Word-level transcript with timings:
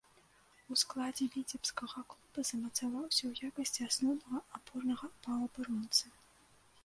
У 0.75 0.77
складзе 0.83 1.25
віцебскага 1.35 2.03
клуба 2.13 2.45
замацаваўся 2.51 3.23
ў 3.31 3.51
якасці 3.51 3.81
асноўнага 3.89 4.37
апорнага 4.61 5.05
паўабаронцы. 5.27 6.05